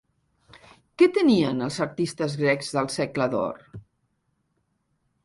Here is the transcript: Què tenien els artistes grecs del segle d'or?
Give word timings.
Què 1.01 1.07
tenien 1.17 1.61
els 1.65 1.77
artistes 1.85 2.37
grecs 2.39 2.71
del 2.79 2.89
segle 2.95 3.29
d'or? 3.35 3.63